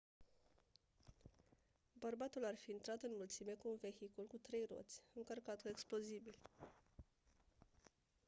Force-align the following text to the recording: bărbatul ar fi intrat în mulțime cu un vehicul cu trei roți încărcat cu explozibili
bărbatul 1.93 2.45
ar 2.45 2.55
fi 2.55 2.71
intrat 2.71 3.01
în 3.01 3.11
mulțime 3.17 3.51
cu 3.51 3.67
un 3.67 3.75
vehicul 3.81 4.25
cu 4.27 4.37
trei 4.37 4.67
roți 4.69 5.01
încărcat 5.13 5.61
cu 5.61 5.67
explozibili 5.67 6.39